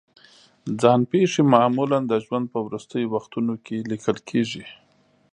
[0.81, 4.63] ځان پېښې معمولا د ژوند په وروستیو وختونو کې لیکل کېږي.